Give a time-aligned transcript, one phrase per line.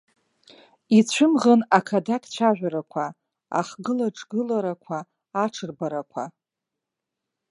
[0.97, 3.05] Ицәымӷын ақадақь цәажәарақәа,
[3.59, 4.97] ахгылаҿгыларақәа,
[5.43, 6.23] аҽырбарақәа.